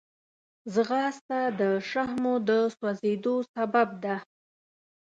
[0.73, 4.15] ځغاسته د شحمو د سوځېدو سبب ده